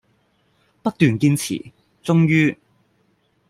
[0.81, 1.71] 不斷堅持，
[2.03, 2.57] 終於